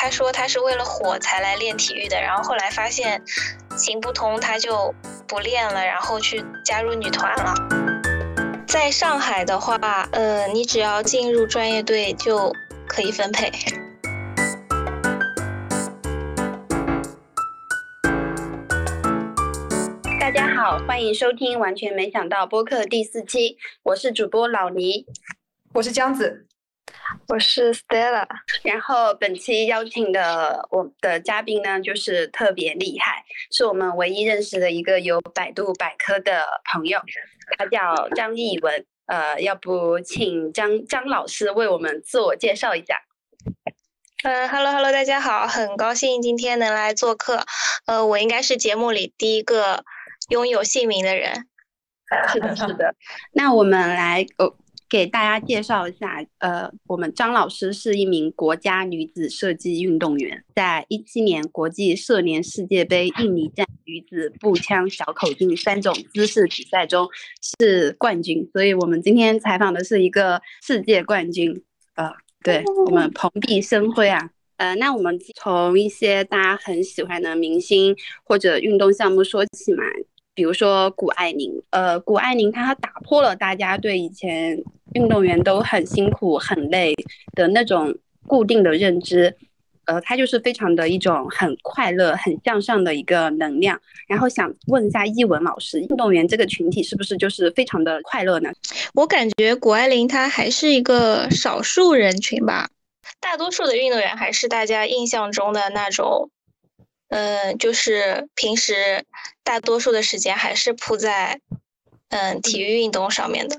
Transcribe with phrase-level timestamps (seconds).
[0.00, 3.20] 他说他是为了火才来练体育的，然后后来发现
[3.76, 4.94] 行不通，他就
[5.26, 7.52] 不练了，然后去加入女团了。
[8.68, 12.54] 在上海的话，呃，你只要进入专业队就
[12.86, 13.50] 可以分配。
[20.20, 25.06] 大家好，欢迎收听《完全没想到》播客第四期，我是主播老倪，
[25.74, 26.47] 我是江子。
[27.28, 28.26] 我是 Stella，
[28.62, 37.00] 然后本期邀请的我的嘉宾呢，就是特别厉害，是我们唯一认识的一个有百度百科的朋友，
[37.56, 38.84] 他叫张艺文。
[39.06, 43.00] 呃，要不请张张老师为我们自我介绍一下？
[44.22, 47.46] 嗯，Hello Hello，大家好，很高兴今天能来做客。
[47.86, 49.82] 呃，我应该是节目里第一个
[50.28, 51.46] 拥有姓名的人。
[52.30, 52.94] 是的，是的。
[53.32, 54.54] 那我们来哦。
[54.88, 67.06] 给大家介绍一下，呃，我们张老师是一名国家女子射击运动员，在一七年国际射联世界杯印尼站女子步枪小口径三种姿势比赛中
[67.58, 71.62] 是冠军，所以我们今天采访的是一个世界冠军，
[71.96, 72.10] 呃，
[72.42, 79.82] 对我们蓬荜生辉啊，呃，那我们从一些大家很喜欢的明星或者运动项目说起嘛。
[80.34, 84.62] 比如说谷爱凌，呃，谷爱凌她打破了大家对以前
[84.94, 86.94] 运动员都很辛苦、很累
[87.34, 87.94] 的那种
[88.26, 89.36] 固定的认知，
[89.84, 93.80] 呃，她就是非常的一种很快乐、很向上的一个能量。
[94.06, 98.50] 然后想问一下易文老师，运动员这个群体是不是就是非常的快乐呢？
[98.94, 102.68] 我感觉谷爱凌她还是一个少数人群吧，
[103.20, 106.30] 大多数的运动员还是大家印象中的那种。
[107.10, 109.02] 嗯，就是平时
[109.42, 111.40] 大多数的时间还是扑在
[112.10, 113.56] 嗯体育运动上面的。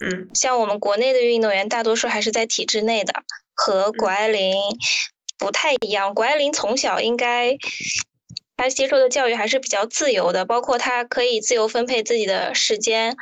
[0.00, 3.22] 嗯，像我们国内的运动员，大多数还是在体制内的，
[3.54, 4.54] 和谷爱凌
[5.38, 6.14] 不太一样。
[6.14, 7.56] 谷爱凌从小应该
[8.56, 13.16] 她接受的教育还是比较自由的，包括她可以自由分配自己的时间，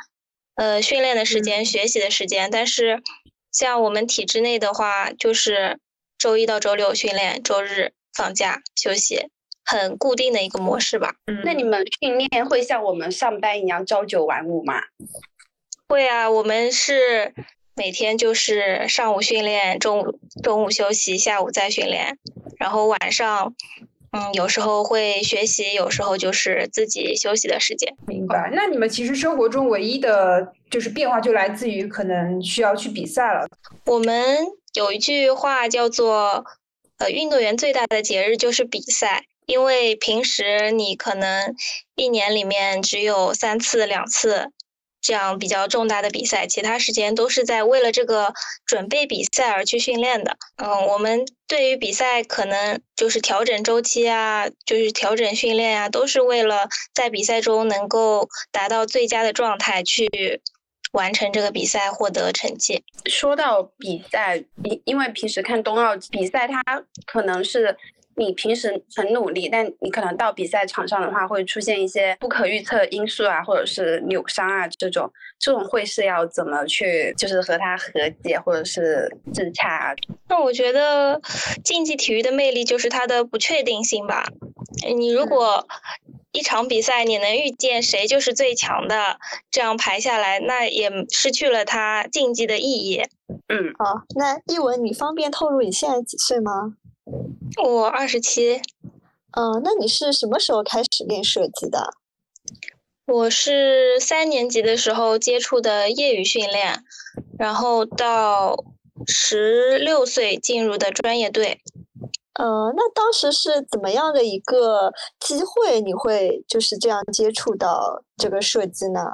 [0.55, 2.49] 呃，训练的时间、学习的时间。
[2.51, 3.01] 但是
[3.51, 5.79] 像我们体制内的话，就是
[6.17, 9.27] 周一到周六训练，周日放假休息。
[9.67, 11.15] 很固定的一个模式吧。
[11.25, 14.75] 嗯，那你们训练会像我们上班一样朝九晚五吗？
[15.87, 17.33] 会啊，我们是
[17.75, 22.17] 每天就是上午训练，中午中午休息，下午再训练，
[22.57, 23.53] 然后晚上，
[24.11, 27.95] 嗯，有时候会学习，有时候就是自己休息的时间。
[28.07, 28.49] 明白。
[28.53, 33.47] 那你们其实生活中唯一的就是变化，就来自于可能需要去比赛了。
[33.85, 36.43] 我们有一句话叫做，
[36.97, 39.23] 呃，运动员最大的节日就是比赛。
[39.45, 41.53] 因为平时你可能
[41.93, 44.51] 一年里面只有三次、两次
[45.05, 48.33] 这样比较重大的比赛，其他时间都是在为了这个
[48.65, 50.35] 准备比赛而去训练的。
[50.55, 60.41] 嗯，我们对于比赛可能就是调整周期啊，就是调整训练啊，都是为了在比赛中能够达到最佳的状态，去
[60.91, 62.83] 完成这个比赛，获得成绩。
[63.05, 66.63] 说到比赛，因因为平时看冬奥比赛，它
[67.05, 67.77] 可能是。
[68.15, 79.67] 你平时很努力，但你可能到比赛场上的话，会出现一些不可预测因素啊，或者是扭伤啊这种，这种会是要怎么去，就是和他和解或者是自洽？
[79.67, 79.95] 啊
[80.27, 81.21] 那我觉得
[81.63, 84.25] 竞技体育的魅力就是它的不确定性吧。
[84.95, 85.67] 你如果
[86.31, 89.17] 一场比赛你能遇见谁就是最强的，
[89.51, 93.03] 这样排下来，那也失去了它竞技的意义。
[93.47, 96.75] 嗯，好，那一文，你方便透露你现在几岁吗？
[97.63, 98.61] 我二十七，
[99.31, 101.93] 嗯，那你是什么时候开始练射击的？
[103.05, 106.83] 我是三年级的时候接触的业余训练，
[107.39, 108.57] 然后到
[109.07, 111.61] 十六岁进入的专业队。
[112.33, 119.11] 呃，那当时是怎么样的一个机会，你会就是这样接触到这个射击呢？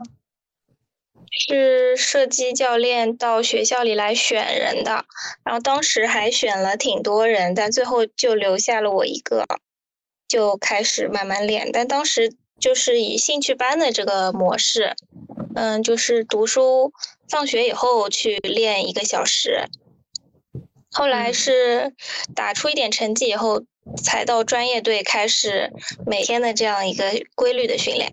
[1.31, 5.05] 是射击教练到学校里来选人的，
[5.43, 9.45] 然后当时还选了挺多人，但最后就留下了我一个，
[10.27, 11.71] 就开始慢慢练。
[11.71, 14.93] 但当时就是以兴趣班的这个模式，
[15.55, 16.91] 嗯，就是读书
[17.29, 19.65] 放学以后去练一个小时。
[20.91, 21.93] 后来是
[22.35, 23.63] 打出一点成绩以后，
[24.03, 25.71] 才到专业队开始
[26.05, 28.11] 每天的这样一个规律的训练。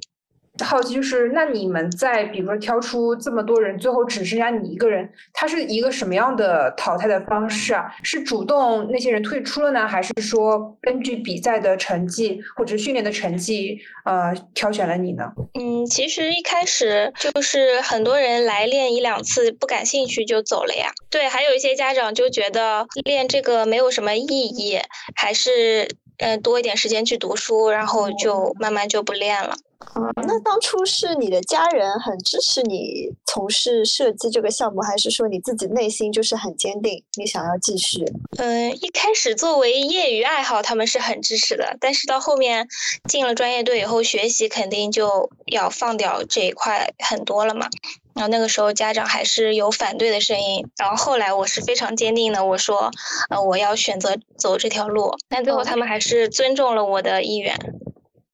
[0.64, 7.94] 好奇就是，那你们在比如说挑出这么多人，最后只剩下你一个人，他是一个什么样的淘汰的方式啊？
[8.02, 15.24] 是主动那些人退出了呢，还是说根据比赛的成绩或者训练的成绩，呃，挑选了你呢？
[15.54, 20.90] 嗯，其实一开始就是很多人来练一两次不感兴趣就走了呀。
[21.10, 24.78] 对，还有一些家长就觉得练这个没有什么意义，
[25.14, 25.88] 还是
[26.18, 29.54] 嗯多一点时间去读书，然后就慢慢就不练了。
[29.94, 38.04] 嗯，那当初是你的家人很支持你从事设计这个项目，还是说你自己内心就是很坚定，你想要继续？
[38.38, 42.66] 嗯，一开始作为业余爱好，他们是很支持的，但是到后面
[43.08, 47.68] 进了专业队以后，学习肯定就要放掉这一块很多了嘛。
[48.14, 52.90] 然后那个时候家长还是有反对的声音，然后后来我是非常坚定的，我说，
[53.30, 57.56] 呃，我要选择走这条路，但最后他们还是尊重了我的意愿。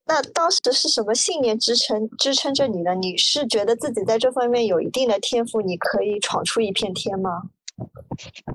[0.06, 2.94] 那当时是什么信念支撑支撑着你呢？
[2.94, 7.42] 你是觉得自己在这方面有一定的天赋，你可以闯出一片天吗？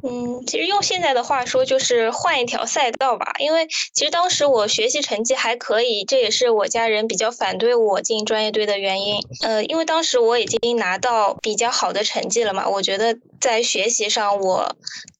[0.03, 3.33] 嗯，其实用现在的话说，就是换一条赛道吧。
[3.39, 9.21] 因为其实当时我学习成绩还可以，这也是我家人比较反对我进专业队的原因。
[9.41, 14.73] 呃，因为当时我已经拿到比较好的成绩了嘛，我觉得在学习上我，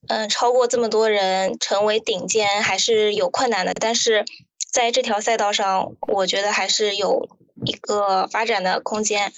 [0.08, 3.74] 嗯，超过这么多人，成为顶尖还是有困难的。
[3.74, 4.24] 但是
[4.72, 7.28] 在这条赛道上，我觉得还是有
[7.66, 9.32] 一个发展的空间。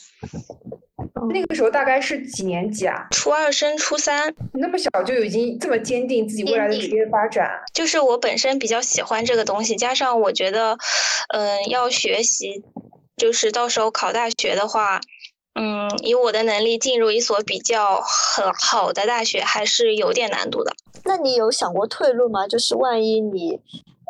[1.34, 3.08] 那个时候大概是几年级啊？
[3.12, 7.48] 初二升初三，那么小就已经这么坚定自己未来的职业发展。
[7.74, 10.78] 就是我本身比较喜欢这个东西，加上我觉得，
[11.30, 12.64] 嗯，要学习，
[13.18, 15.00] 就是到时候考大学的话，
[15.54, 20.74] 嗯，以我的能力进入一所比较很好的大学，还是有点难度的。
[21.06, 22.48] 那你有想过退路吗？
[22.48, 23.60] 就是万一你。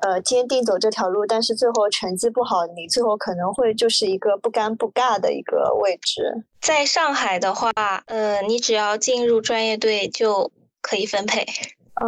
[0.01, 6.43] 呃，坚定走这条路，但是最后成绩不好，你最后可能会就是一个不尴不尬的一个位置。
[6.59, 7.71] 在上海的话，
[8.07, 10.51] 呃，你只要进入专业队就
[10.81, 11.45] 可以分配。
[12.01, 12.07] 嗯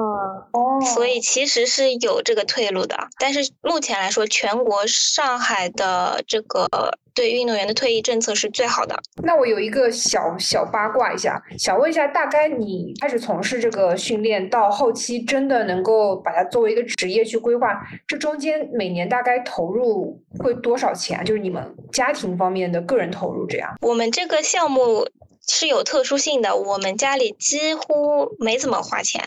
[0.53, 6.67] 哦，所以其实是有这个退路的，但是目前来说，全国上海的这个
[7.13, 8.99] 对运动员的退役政策是最好的。
[9.23, 21.23] 那我有一个小小八卦一下，想问一下，大概你开始从事这个训练到后期真的能够把它作为一个职业去规划，这中间每年大概投入会多少钱？
[21.23, 23.75] 就是你们家庭方面的个人投入这样？
[23.81, 25.07] 我们这个项目
[25.47, 29.23] 是有特殊性的，我们家里几乎没怎么花钱。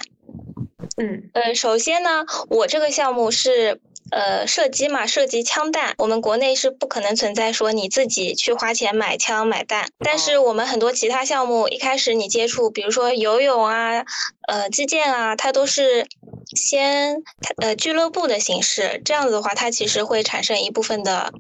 [0.97, 9.89] 嗯呃，首先呢，我这个项目是呃射击嘛，射击枪弹，我们国内是不可能存在说你自己去花钱买枪买弹。
[9.99, 14.07] 但是我们很多其他项目，一开始你接触，比如说游泳啊，
[14.49, 16.07] 呃击剑啊，它都是
[16.55, 17.23] 先
[17.61, 21.31] 呃俱乐部的形式，这样子的话，它其实会产生一部分的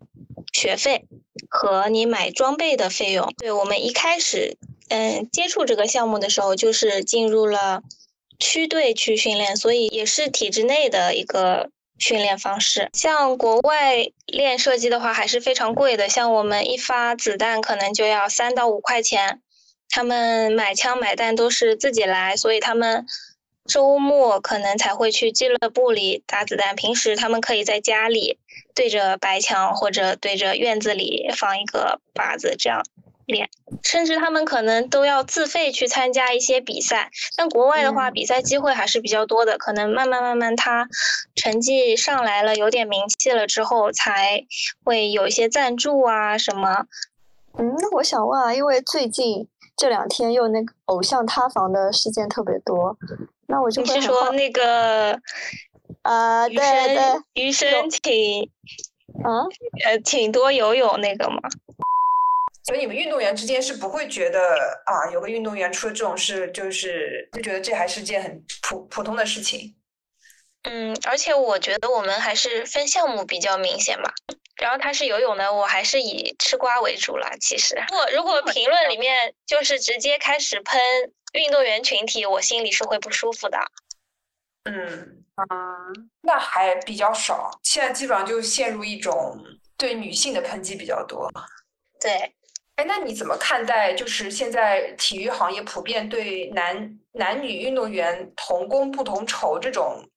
[0.52, 1.06] 学费
[1.48, 3.32] 和你买装备的费用。
[3.38, 4.58] 对我们一开始
[4.90, 7.80] 嗯接触这个项目的时候，就是进入了。
[8.38, 12.90] 区队去训练，所以也是体制内的一个训练方式。
[12.92, 16.08] 像国外练射击的话，还是非常贵的。
[16.08, 19.40] 像我们一发子弹可能就要三到五块钱，
[19.88, 23.06] 他们买枪买弹都是自己来，所以他们
[23.66, 26.76] 周末可能才会去俱乐部里打子弹。
[26.76, 28.38] 平时他们可以在家里
[28.74, 32.84] 对着白墙或者对着院子里放一个靶子这样。
[33.26, 33.48] 练，
[33.82, 37.10] 甚至他们可能都要自费去参加一些比赛。
[37.36, 39.58] 但国外的话，比赛机会还是比较多的。
[39.58, 40.88] 可能慢慢慢慢，他
[41.34, 44.44] 成绩上来了，有点名气了之后，才
[44.84, 46.86] 会有一些赞助啊什么。
[47.58, 52.96] 嗯，那我想问啊，因为最近这两天又那个偶像塌房的事件特别多，
[53.48, 55.18] 那我就你是说那个
[56.02, 57.02] 啊，对对，
[57.34, 58.50] 余生请
[59.24, 59.42] 啊
[59.84, 61.40] 呃挺多游泳那个吗？
[62.66, 69.76] 所以你们运动员之间是不会觉得啊，有个运动员出了这种事，就是就觉得这还是件很普普通的事情。
[70.64, 74.12] 嗯，而且我觉得我们还是分项目比较明显吧。
[74.56, 77.30] 然后他是游泳的，我还是以吃瓜为主了。
[77.40, 80.80] 其实，如果如果评论里面就是直接开始喷
[81.34, 83.58] 运动员群体，我心里是会不舒服的。
[84.64, 85.46] 嗯啊，
[86.22, 87.60] 那还比较少。
[87.62, 89.38] 现在基本上就陷入一种
[89.76, 91.30] 对女性的抨击比较多。
[92.00, 92.32] 对。
[92.76, 100.08] 哎，那你怎么看待就是现在体育行业普遍对男男女运动员同工不同酬这种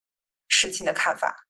[0.50, 1.46] 事情的看法？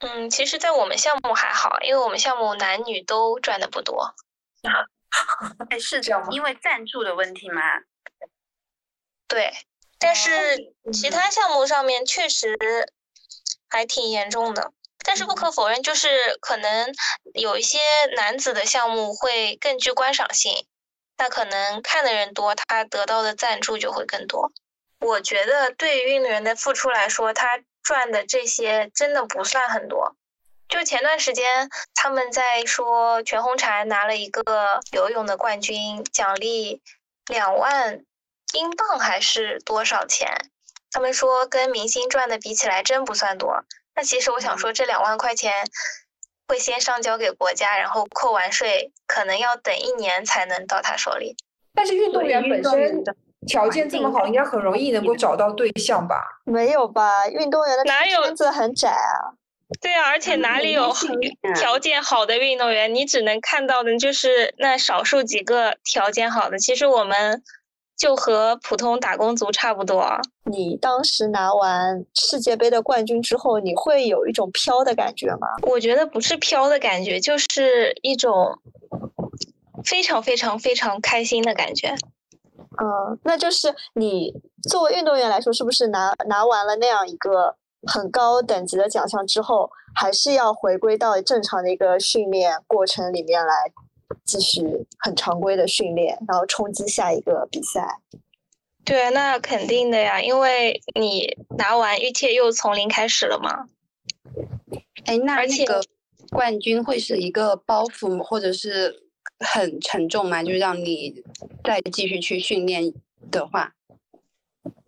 [0.00, 4.14] 嗯，其实，在我们项目还好，因为我们项目男女都赚的不多。
[5.70, 6.28] 哎，是这样吗？
[6.30, 7.62] 因为赞助的问题吗？
[9.28, 9.52] 对，
[9.98, 10.30] 但是
[10.92, 12.56] 其他项目上面确实
[13.68, 14.72] 还挺严重的。
[15.04, 16.08] 但是不可否认，就是
[16.40, 16.92] 可能
[17.34, 17.78] 有一些
[18.16, 20.66] 男子的项目会更具观赏性，
[21.18, 24.52] 那可能看的人多，他得到的赞助就会更多。
[25.00, 30.14] 我觉得对于运动员的付出来说，他赚的这些真的不算很多。
[30.68, 36.80] 就前段时间他们在说全红婵拿了一个游泳的冠军，奖励
[37.26, 38.04] 两万
[38.52, 40.28] 英镑还是多少钱？
[40.92, 43.64] 他们说跟明星赚的比起来真不算多。
[44.00, 45.52] 那其实我想说，这两万块钱
[46.48, 51.36] 会先上交给国家，然后扣完税，可能要等一年才能到他手里。
[51.74, 53.04] 但是运动员本身
[53.46, 56.16] 条件这么好，应该很容易能够找到对象吧？
[56.46, 57.28] 没有吧？
[57.28, 59.36] 运动员的哪有圈子很窄啊？
[59.82, 60.90] 对啊，而且哪里有
[61.54, 62.94] 条件好的运动员？
[62.94, 66.58] 你只能看到的就是那少数几个条件好的。
[66.58, 67.42] 其实我们。
[68.00, 70.18] 就和普通打工族差不多。
[70.50, 75.46] 你当时拿完世界杯的冠军之后，你会有一种飘的感觉吗？
[75.68, 78.58] 我觉得不是飘的感觉，就是一种
[79.84, 81.94] 非常非常非常开心的感觉。
[82.80, 87.54] 嗯，那就是你作为运动员来说，是不是拿拿完了那样一个
[87.86, 93.54] 很高等级的奖项之后，还是要回归到正常的一个训练过程里面来？
[94.24, 94.62] 继续
[94.98, 98.00] 很常规的训练，然后冲击下一个比赛。
[98.84, 103.66] 对，那肯定的呀，因为你拿完一切又从零开始了嘛。
[105.04, 105.82] 哎，那那个
[106.30, 109.02] 冠军会是一个包袱，或者是
[109.38, 110.42] 很沉重吗？
[110.42, 111.22] 就是让你
[111.62, 112.92] 再继续去训练
[113.30, 113.74] 的话，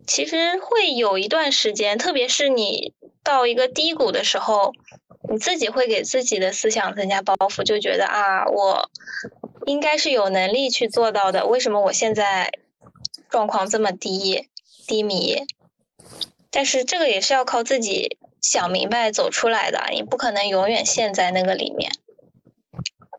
[0.05, 2.93] 其实会有一段时间，特别是你
[3.23, 4.73] 到一个低谷的时候。
[5.31, 8.89] 你自己会给自己的思想增加包袱，就觉得啊，我
[9.65, 11.47] 应该是有能力去做到的。
[11.47, 12.51] 为什么我现在
[13.29, 14.49] 状况这么低
[14.85, 15.45] 低迷？
[16.51, 21.93] 但是这个也是要靠自己想明白走出来的，你不可能永远陷在那个里面。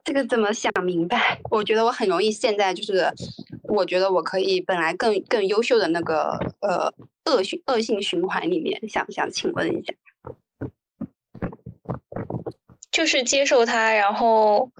[0.04, 1.40] 这个怎么想明白？
[1.50, 3.10] 我觉得我很容易陷在，就是
[3.74, 6.92] 我觉得我可以本来更更优秀的那个呃
[7.24, 8.88] 恶循恶性循环里面。
[8.88, 9.92] 想想请问一下。
[12.90, 14.70] 就是接受它，然后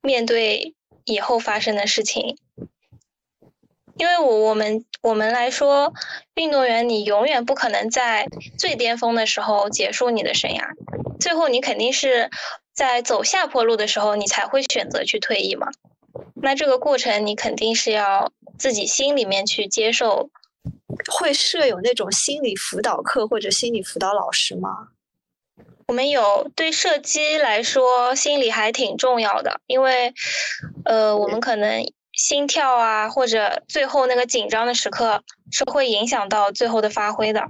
[0.00, 2.36] 面对以后发生的事情。
[3.98, 5.92] 因为我我们我们来说，
[6.34, 10.68] 运动员你永远不可能在最巅峰的时候结束你的生涯，
[11.18, 12.30] 最后你肯定是
[12.74, 15.68] 在走下坡路的时候，你才会选择去退役嘛。
[16.34, 20.30] 那这个过程你肯定是要自己心里面去接受。
[21.12, 24.88] 会设有那种心理辅导课或者心理辅导老师吗？
[25.86, 30.14] 我们有对射击来说，心理还挺重要的，因为，
[30.84, 37.42] 呃，我们可能心跳啊，或者最后那个紧张的时刻，是会影响到最后的发挥的。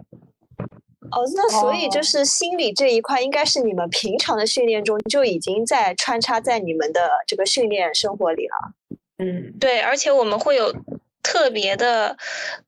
[1.11, 8.73] 哦，那所以就是心理这一块，应该是你们平常的训练中就已经在穿插在你们的这个训练生活里了。
[9.19, 10.75] 嗯，对，而且我们会有
[11.23, 12.17] 特别的，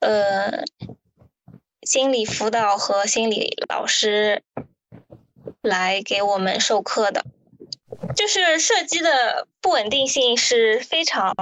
[0.00, 0.64] 呃，
[1.82, 4.42] 心理辅导和心理老师。
[5.62, 7.24] 来给我们授课的，
[8.14, 11.34] 就是射击的不稳定性是非常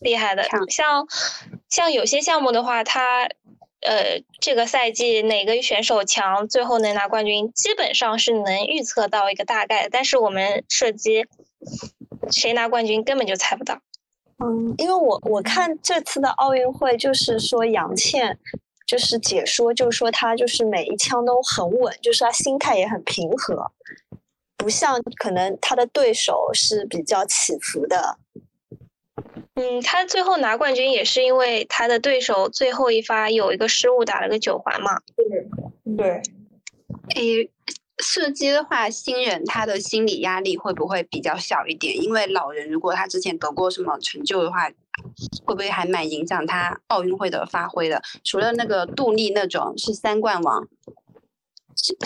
[0.00, 0.44] 厉害的。
[0.70, 1.06] 像
[1.68, 3.28] 像有些项目的话，它
[3.84, 9.88] 呃这个赛季哪个选手强，最后能拿冠军，基本上是能预测到一个大概。
[9.88, 11.24] 但是我们射击
[12.30, 13.80] 谁拿冠军根本就猜不到。
[14.38, 18.38] 嗯，因为我我看这次的奥运会，就是说杨倩。
[18.86, 23.72] 就是解说，就是说他就是每一枪都很稳，就是他心态也很平和，
[24.58, 28.18] 不像可能他的对手是比较起伏的。
[29.54, 35.00] 嗯，他最后拿冠军也是因为他的对手最后一发有一个失误，打了个九环嘛。
[35.16, 36.22] 对对。
[37.14, 37.50] 诶，
[37.98, 41.96] 射击的话，新人他的心理压力会不会比较小一点？
[41.96, 44.70] 因为老人如果他之前得过什么成就的话。
[45.44, 48.00] 会不会还蛮影响他奥运会的发挥的？
[48.22, 50.68] 除了那个杜丽那种是三冠王，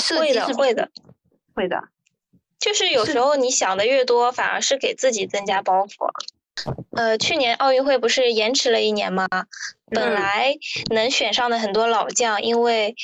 [0.09, 0.91] 会的，会的，
[1.55, 1.89] 会的。
[2.59, 6.11] 就是有时候你想的越多，反而是给自己增加包袱。
[6.97, 9.27] 呃，去年奥运会不是延迟了一年吗？
[9.91, 10.55] 本来
[10.91, 12.95] 能选上的很多老将，因为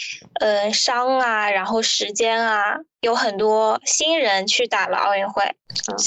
[0.41, 5.45] 呃伤啊，然后时间啊，有很多新人去打了奥运会。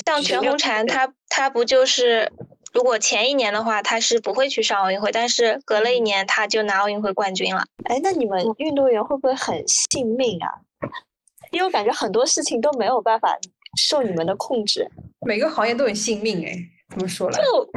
[0.06, 2.32] 像全红婵，她她不就是？
[2.74, 7.64] 如果前一年的话，她是不会去上奥运会，但是隔了一年她就拿奥运会冠军了。
[7.86, 10.62] 哎，那你们运动员会不会很信命啊？
[11.50, 13.36] 因为我感觉很多事情都没有办法
[13.78, 14.88] 受你们的控制。
[15.22, 16.54] 每个行业都很信命，哎，
[16.90, 17.42] 怎么说来？
[17.42, 17.70] 就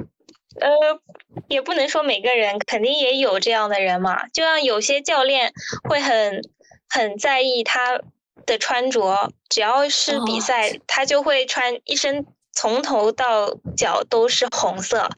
[0.61, 1.01] 呃，
[1.49, 4.27] 也不能说每个人，肯定也有这样的人嘛。
[4.29, 5.53] 就像有些教练
[5.89, 6.43] 会很
[6.89, 8.01] 很在意他
[8.47, 15.09] 的穿着，只要是比赛，他就会穿一身从头到脚都是红色。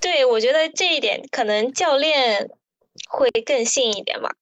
[0.00, 2.48] 对，我觉得这一点可能教练
[3.08, 4.36] 会更信一点吧。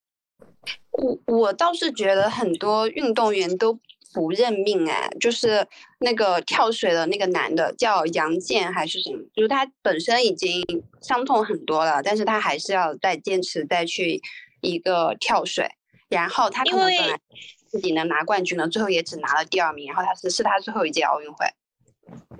[0.90, 3.78] 我我倒是觉得很多运动员都
[4.16, 5.66] 不认命哎，就是
[5.98, 10.64] 那个跳水的那个男的叫杨健还是什么，就是他本身已经
[11.02, 14.22] 伤痛很多了，但是他还是要再坚持再去
[14.62, 15.68] 一个跳水，
[16.08, 17.20] 然后他可能本来
[17.68, 21.46] 自己能拿冠军的，最后也只拿了第二名，然后他是是他最后一届奥运会。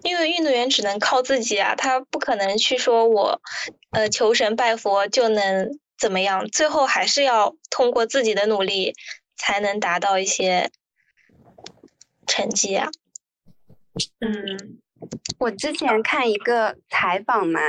[0.02, 3.42] 因为运动员只能靠自己啊，他不可能去说我，
[3.90, 8.94] 呃，求神拜佛就能怎么样，最后还是要通过自己的努力
[9.36, 10.70] 才能达到一些
[12.26, 12.88] 成绩啊。
[14.20, 14.78] 嗯，
[15.38, 17.60] 我之前看一个采访嘛，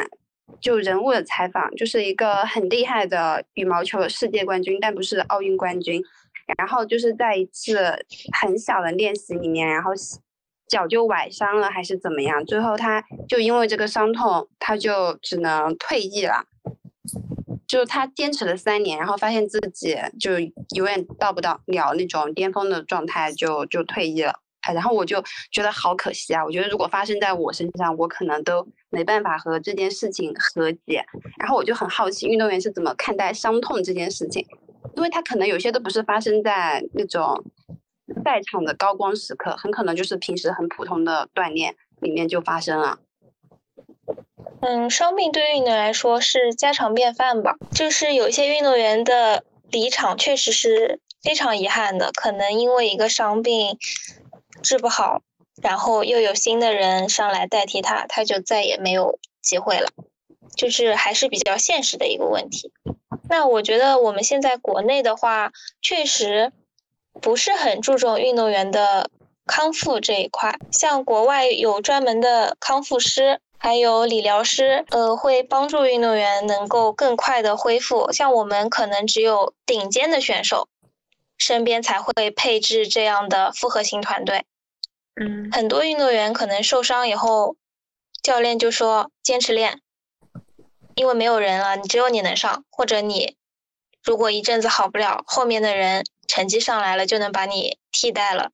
[0.60, 6.04] 就人物的采访，就是一个很厉害的羽毛球的世界冠军，但不是奥运冠军，
[6.58, 8.06] 然后就是在一次
[8.42, 9.92] 很小的练习里面，然后。
[10.70, 12.46] 脚就崴伤了还是怎么样？
[12.46, 16.44] 最后他就因为这个伤痛，他就只能退役了。
[17.66, 20.38] 就他坚持了三年，然后发现自己就
[20.76, 24.42] 永远到不到了那种巅峰的状态，就就退役了。
[24.74, 26.44] 然后我就觉得好可惜啊！
[26.44, 31.06] 我觉得如果发生在我身上，我可能都没办法和这件事情和解。
[31.40, 34.46] 然后我就很好奇，运动员是怎么看待伤痛这件事情？
[34.96, 37.44] 因为他可能有些都不是发生在那种。
[38.24, 43.00] 赛场的高光时刻，很可能就是平时很普通的锻炼里面就发生了。
[44.62, 47.58] 嗯，伤病对运动员来说是家常便饭吧。
[47.72, 53.78] 就是有一些运动员的离场确实是非常遗憾的，可能因为一个伤病
[54.62, 55.22] 治不好，
[55.62, 59.90] 然后又有新的人上来代替他，他就再也没有机会了。
[60.56, 62.72] 就是还是比较现实的一个问题。
[63.30, 66.52] 那我觉得我们现在国内的话，确实。
[67.20, 69.10] 不是很注重运动员的
[69.48, 78.12] 康复这一块，像国外有专门的康复师，还有理疗师，呃，会帮助运动员能够更快的恢复。
[78.12, 80.70] 像我们可能只有顶尖的选手
[81.38, 84.46] 身边才会配置这样的复合型团队。
[85.16, 87.56] 嗯，很多运动员可能受伤以后，
[88.22, 89.82] 教练就说坚持练，
[90.96, 93.36] 因为没有人了，你只有你能上，或者你
[94.04, 96.04] 如果一阵子好不了，后面的人。
[96.30, 98.52] 成绩上来了就能把你替代了，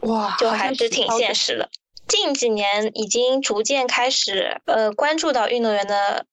[0.00, 1.70] 哇，就还是挺现实的。
[2.06, 6.26] 近几年已经逐渐开始呃关注到运动员的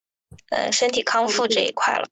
[0.50, 2.10] 呃身体康复这一块了。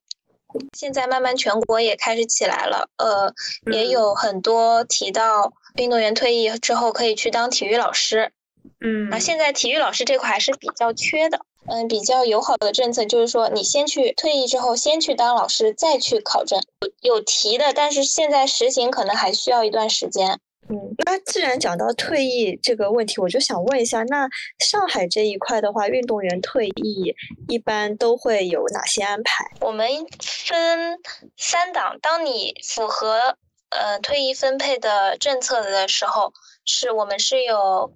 [0.77, 3.33] 现在慢慢全国也开始起来了，呃，
[3.71, 8.31] 也有很多提到运动员退役之后可以去当体育老师。
[8.79, 11.39] 嗯，啊，现在体育老师这块还是比较缺的。
[11.65, 16.61] 嗯，比较友好的政策就是说，你先去退役之后，先去当老师，再去考证。
[17.01, 20.39] 有提的，但是现在实行可能还需要一段时间。
[20.69, 24.27] 嗯，那既然讲到退役这个问题，我就想问一下，那
[24.59, 27.15] 上海这一块的话，运动员退役
[27.47, 29.45] 一般都会有哪些安排？
[29.61, 30.99] 我们分
[31.37, 33.37] 三档，当你符合
[33.69, 36.33] 呃退役分配的政策的时候，
[36.65, 37.93] 是我们是有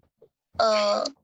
[0.58, 1.16] 嗯。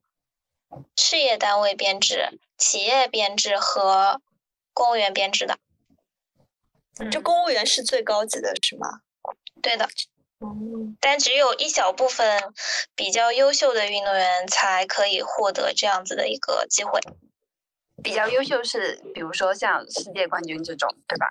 [0.96, 4.20] 事业单位编制、企业编制和
[4.74, 5.56] 公务员编制的，
[7.12, 9.02] 就公务员是最高级的是吗？
[9.62, 9.88] 对的，
[11.00, 12.54] 但只有一小部分
[12.96, 17.00] 比较优秀的运动员才可以获得这样子的一个机会。
[18.04, 21.28] 比较优秀是，比如说像世界冠军这种，对吧？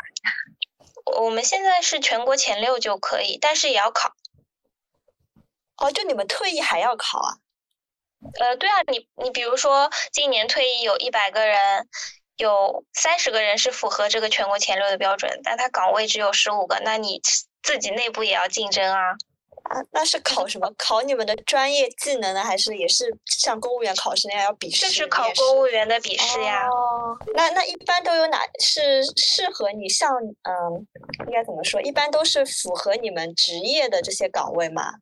[1.21, 4.13] 我们现在是全国前六就可以，但是也要考。
[5.77, 7.37] 哦，就你们退役还要考啊？
[8.41, 11.89] 呃，对啊，你你比如说今年退役有一百个人，
[12.37, 17.21] 有三十个人是符合这个全国前六的标准，但他岗位只有十五个，那你
[17.63, 19.17] 自己内部也要竞争啊。
[19.65, 20.69] 啊，那是考什么？
[20.77, 24.87] 考你们的专业技能呢，还是也是像公务员考试那样要笔试？
[24.87, 26.67] 这是考公务员的笔试呀。
[26.67, 30.85] 哦，那那一般都有哪是适合你像嗯，
[31.27, 31.81] 应该怎么说？
[31.81, 34.95] 一般都是符合你们职业的这些岗位吗？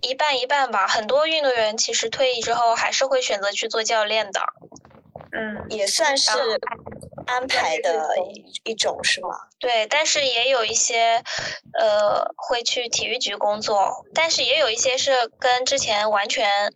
[0.00, 4.40] 一半一半吧，很多运动员其实退役之后还是会选择去做教练的，
[5.32, 6.30] 嗯，也算是
[7.28, 8.08] 安排的
[8.64, 9.28] 一种，是吗？
[9.60, 11.22] 对，但是也有一些，
[11.78, 16.72] 呃，会去体育局工作，但是也有一些是跟之前完全。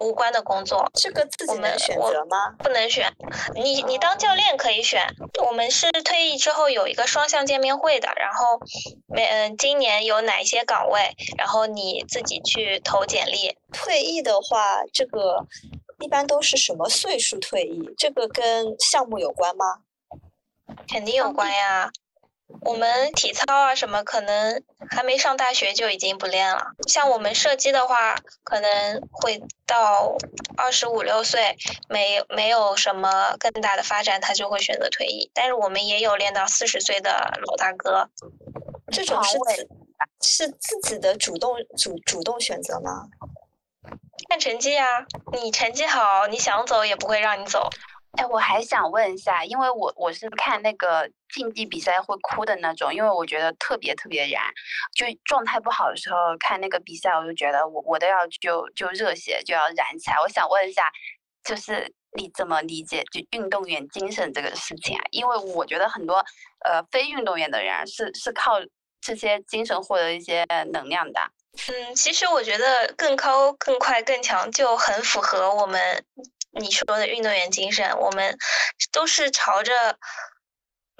[0.00, 2.56] 无关的工作，这个自己能选择吗？
[2.58, 3.06] 不能选，
[3.54, 5.00] 你你当教练可以选。
[5.46, 8.58] 我们是退役之后有一个双向见面会的，然后
[9.06, 13.56] 每嗯今年有哪一些岗位，然后你自己去投简历。
[13.72, 15.46] 退役的话，这个
[16.00, 17.94] 一般都是什么岁数退役？
[17.96, 19.82] 这个跟项目有关吗？
[20.88, 21.90] 肯定有关呀。
[22.62, 26.72] 我们体操啊什么，可能还没上大学就已经不练了。
[26.88, 30.16] 像我们射击的话，可能会到
[30.56, 31.56] 二十五六岁，
[31.88, 35.30] 没没有什么更大的发展，他就会选择退役。
[35.32, 37.10] 但是我们也有练到四十岁的
[37.46, 38.10] 老大哥。
[38.90, 39.68] 这种是自
[40.20, 43.08] 是自己的主动主主动选择吗？
[44.28, 47.70] 看成绩啊，你成绩好，你想走也不会让你走。
[48.18, 54.42] 哎，我还想问一下，因为我我是看那个竞技比赛会哭的那种，因为我觉得特别特别燃，
[54.94, 60.16] 就状态不好的时候看那个比赛，我就觉得我我都要就就热血就要燃起来。
[60.22, 60.90] 我想问一下，
[61.44, 65.04] 就是你怎么理解就运动员精神这个事情啊？
[65.12, 66.16] 因为我觉得很多
[66.64, 68.60] 呃非运动员的人是是靠
[69.00, 71.20] 这些精神获得一些能量的。
[71.68, 76.04] 嗯，其实我觉得更高、更快、更强就很符合我们。
[76.52, 78.36] 你说的运动员精神，我们
[78.92, 79.98] 都是朝着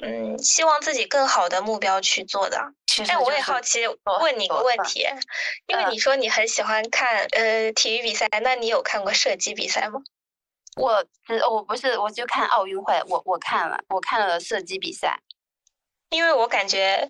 [0.02, 2.58] 嗯希望自己更好的目标去做的。
[3.08, 3.86] 哎，我也好奇
[4.20, 5.06] 问你一个问题，
[5.66, 10.00] 因为你说你很喜欢看呃体育比赛，那你有看过射击比赛吗？
[10.76, 11.04] 我
[11.50, 15.18] 我不是，我就看奥运会，我我看了，我看了射击比赛。
[16.10, 17.08] 因为我感觉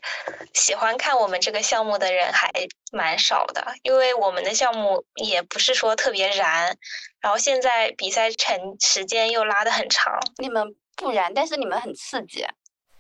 [0.52, 2.50] 喜欢看我们这个项目的人还
[2.92, 6.76] 蛮少的，因为我们的项目也不是说特别燃，
[7.20, 10.20] 然后现在比赛成时间又拉得很长。
[10.36, 12.46] 你们不燃，但是你们很刺激。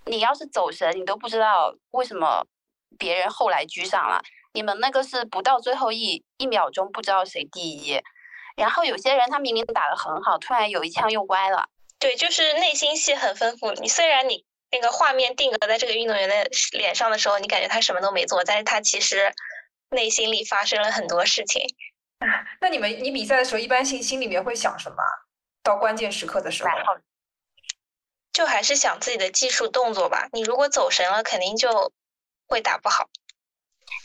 [0.06, 2.46] 你要是走神，你都不知道为什么
[2.98, 4.22] 别人后来居上了。
[4.54, 8.00] 你们那个是不到最后一一秒钟不知道谁第一，
[8.56, 11.68] 然后有些人他明明打得很好，突然有一枪又歪了。
[11.98, 13.72] 对，就是内心戏很丰富。
[13.72, 14.46] 你虽然你。
[14.72, 19.32] 那个画面定格在这个运动员的脸上的时候，你感觉他什么都没做，但是他其实
[19.90, 21.62] 内心里发生了很多事情。
[22.60, 24.96] 那你们你比赛的时候，一般性心里面会想什么？
[25.62, 26.70] 到关键时刻的时候，
[28.32, 30.28] 就还是想自己的技术动作吧。
[30.32, 31.92] 你如果走神了，肯定就
[32.46, 33.08] 会打不好。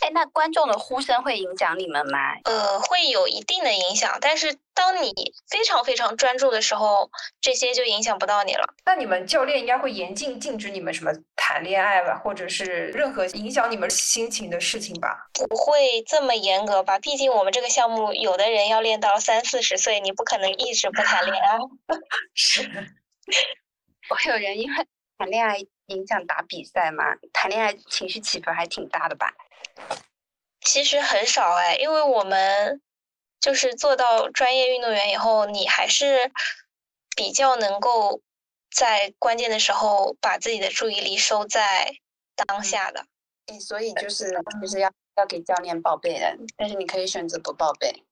[0.01, 2.19] 哎，那观众的呼声会影响你们吗？
[2.43, 5.11] 呃，会有一定的影响，但是当你
[5.49, 7.09] 非常非常专注的时候，
[7.41, 8.67] 这些就影响不到你了。
[8.85, 15.27] 那你们教练应该会严禁禁止你们什么谈恋爱吧，或者是任何影响你们心情的事情吧？
[15.33, 16.99] 不会这么严格吧？
[16.99, 21.57] 毕竟我们这个项目，有的人要练到三四十岁，你不可能一直不谈恋爱。
[22.35, 22.61] 是，
[24.09, 24.85] 会有人因为
[25.17, 27.03] 谈恋爱影响打比赛吗？
[27.33, 29.33] 谈恋爱情绪起伏还挺大的吧？
[30.61, 32.81] 其实很少哎，因为我们
[33.39, 36.31] 就是做到专业运动员以后，你还是
[37.15, 38.21] 比较能够
[38.75, 41.95] 在关键的时候把自己的注意力收在
[42.35, 43.05] 当下的。
[43.45, 48.03] 哎，所以就是就是要要给教练报备的，但是你可以选择不报备。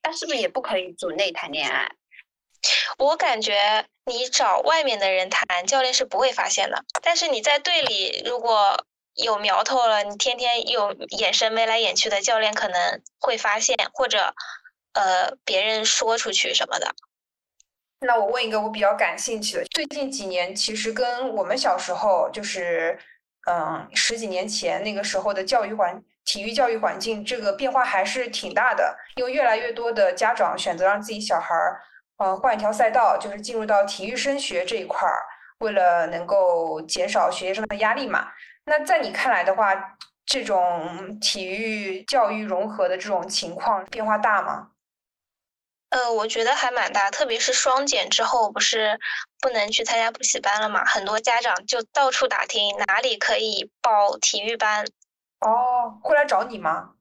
[0.00, 1.90] 但是不是也不可以组内谈恋爱？
[2.98, 6.84] 我感觉你找外面的人谈，教练是不会发现的。
[7.02, 14.34] 但是你在队里，如果有苗头了，你天天有眼神眉来眼去的，教练可能会发现，或者
[14.94, 16.94] 呃别人说出去什么的。
[18.00, 22.98] 那我问一个我比较感兴趣的，最近几年其实跟我们小时候，就是
[23.48, 28.96] 嗯十几年前那个时候的教育环体育教育环境，这个变化还是挺大的。
[29.16, 31.80] 因为越来越多的家长选择让自己小孩儿
[32.16, 35.22] 呃换一条赛道，就是进入到体育升学这一块儿，
[35.58, 38.32] 为了能够减少学业上的压力嘛。
[38.64, 44.68] 那在你看来的话，这种体育教育融合的这种情况变化大吗？
[45.90, 48.98] 呃，我觉得还蛮大，特别是双减之后，不是
[49.40, 50.84] 不能去参加补习班了嘛？
[50.86, 54.86] 很多家长就到处打听哪里可以报体育班。
[55.40, 56.94] 哦，会来找你吗？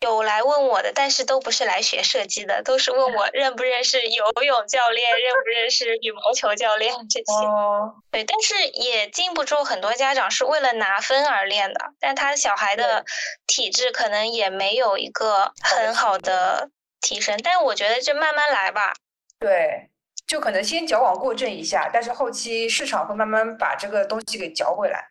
[0.00, 7.46] 有来问我的，但是都不是来学射击的，都是问我 认不认识游泳教练，认不认识羽毛球教练这些。
[7.46, 7.94] 哦。
[8.10, 13.04] 对，但是也禁不住很多家长是为了拿分而练的，但他小孩的
[13.46, 16.70] 体质可能也没有一个很好的
[17.02, 17.38] 提升。
[17.44, 18.94] 但我觉得就慢慢来吧。
[19.38, 19.90] 对，
[20.26, 25.10] 就可能先矫枉过正一下，但是后期市场会慢慢把这个东西给矫回来。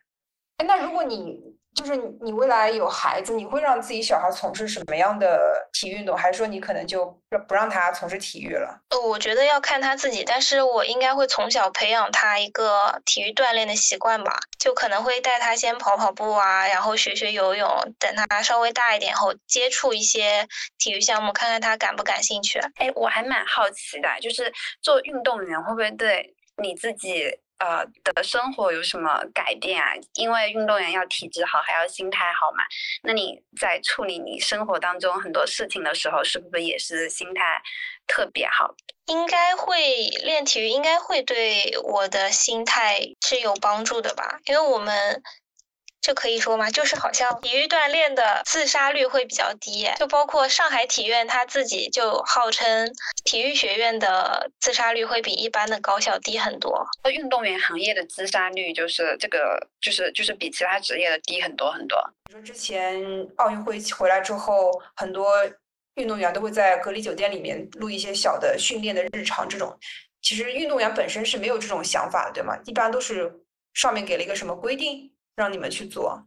[0.56, 1.59] 哎，那如果你。
[1.74, 7.06] 就是你未来有孩子，你会让自己小孩从事什么样的体育运动，还是说你可能就
[7.48, 8.80] 不让他从事体育了？
[8.90, 22.58] 呃，我觉得要看他自己，但是我应该会从小培养他一个体育锻炼的习惯吧，就可能会带他先跑跑步啊，然后学学游泳，等他稍微大一点后接触一些体育项目，看看他感不感兴趣。
[22.76, 24.52] 哎，我还蛮好奇的，就是
[24.82, 27.38] 做运动员会不会对你自己？
[27.60, 29.92] 呃的生活有什么改变啊？
[30.14, 32.64] 因为运动员要体质好，还要心态好嘛。
[33.02, 37.62] 那你在处理你生活当中很多事情的时候，是不是也是心态
[38.06, 38.74] 特别好？
[39.06, 39.76] 应该会
[40.22, 44.38] 练体育，应该会对我的心态是有帮助的吧？
[44.46, 45.22] 因为我们
[46.00, 52.90] 就可以说吗，就是好像体育锻炼的自杀率会比较低，就包括上海体院他自己就号称
[53.24, 56.86] 体育学院的自杀率会比一般的高校低很多。
[57.12, 61.98] 运动员行业的自杀率就是这个，就是就是比其他职业的低很多很多。
[62.28, 63.00] 你说之前
[63.36, 65.34] 奥运会回来之后，很多
[65.96, 69.78] 运动员都会在隔离酒店里面录一些小的训练的日常，这种
[70.22, 72.56] 其实运动员本身是没有这种想法的，对吗？
[72.64, 73.30] 一般都是
[73.74, 75.12] 上面给了一个什么规定。
[75.40, 76.26] 让你们去做，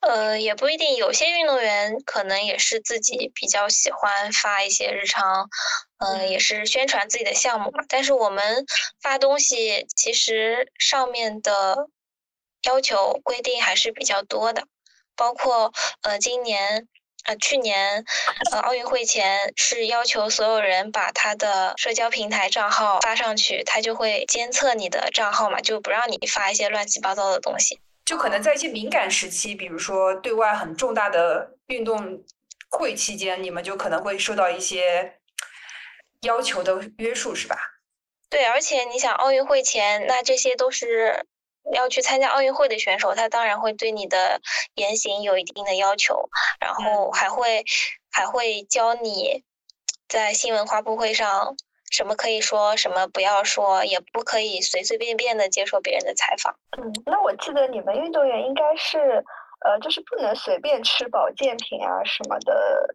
[0.00, 0.96] 呃，也不一定。
[0.96, 5.48] 有些运动员可能也是自己比较喜欢发一些日常，
[5.98, 7.84] 嗯，也是宣传自己的项目嘛。
[7.88, 8.66] 但是我们
[9.00, 11.88] 发东西，其实上面的
[12.62, 14.66] 要求规定还是比较多的，
[15.14, 16.88] 包括呃，今年
[17.26, 18.04] 呃，去年
[18.50, 27.78] 呃，奥运会前是要求所有人把他的社交平台账号发上去，他就会监测你的账号嘛，就不让你发一些乱七八糟的东西。
[28.06, 32.24] 就可能在一些敏感时期，比如说对外很重大的运动
[32.70, 35.18] 会期间，你们就可能会受到一些
[36.22, 37.56] 要求的约束，是吧？
[38.30, 41.26] 对，而且你想奥运会前，那这些都是
[41.72, 44.40] 要去参加奥运会的选手，他当然会对你的
[44.76, 47.64] 言行有一定的要求，然后还会
[48.10, 49.42] 还会教你
[50.08, 51.56] 在新闻发布会上。
[51.96, 56.54] 什么可以说，什么不要说，也不可以随随便便的接受别人的采访。
[56.76, 59.24] 嗯，那我记得你们运动员应该是，
[59.64, 62.94] 呃，就是不能随便吃保健品啊什么的，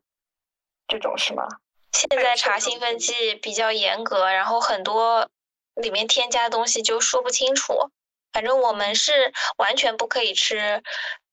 [0.88, 1.48] 这种是吗？
[1.92, 5.28] 现在查兴奋剂比较严格，然后很多
[5.74, 7.90] 里面添加的东西就说不清楚。
[8.32, 10.84] 反正我们是完全不可以吃，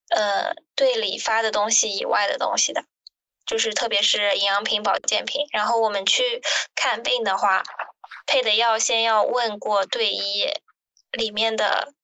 [0.09, 2.83] 呃，队里发的东西以外的东西的。
[3.49, 6.23] 就是特别是营养品、保健品，然后我们去
[6.75, 7.63] 看病的话，
[8.27, 10.47] 配的药先要问过队医，
[11.13, 11.95] 里面的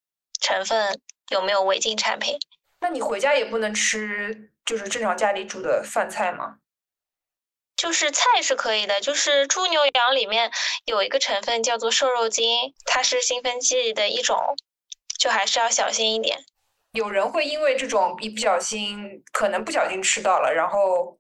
[0.41, 2.39] 成分有没有违禁产品。
[2.81, 6.57] 那你回家也不能吃，就是正常家里煮的饭菜吗？
[7.77, 10.51] 就是菜是可以的，就是猪牛羊里面
[10.87, 14.57] 有一个成分叫做瘦肉精，它是兴奋剂的一种，
[15.19, 16.43] 就还是要小心一点。
[16.93, 21.19] 有人会因为这种一不小心，可能不小心吃到了，然后。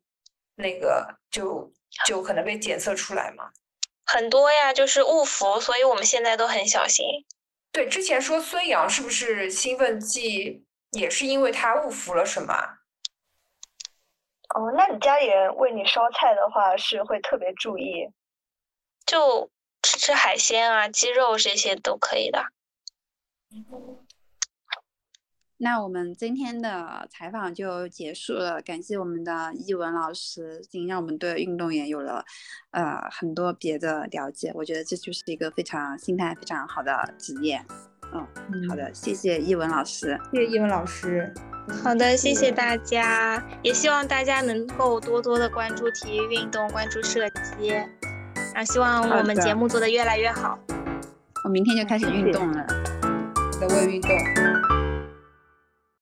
[0.56, 1.72] 那个就
[2.06, 3.50] 就可能被检测出来嘛，
[4.06, 7.04] 很多呀，就是误服，所以我们现在都很小心。
[7.72, 12.54] 对，之前说孙杨是不是兴奋剂也是因为他误服了什么？
[14.54, 18.08] 哦，那你家里人为你烧菜的话，是会特别注意？
[19.04, 19.50] 就
[19.82, 22.44] 吃吃海鲜啊，鸡肉这些都可以的。
[25.64, 32.22] 那我们今天的采访就结束了，感谢我们的易文老师，已经让我们对运动员有了
[32.70, 34.52] 呃很多别的了解。
[34.54, 37.64] 我觉得这就是一个非常心态非常好的职业。
[38.12, 41.32] 嗯，好的，谢谢易文老师，谢谢易文老师。
[41.82, 47.72] 好的，谢谢大家，也希望大家能够多多的关注体育运动，关注射击，
[48.52, 50.58] 啊，希望我们节目做得越来越好。
[51.44, 52.66] 我明天就开始运动了，
[53.58, 54.10] 在为运动。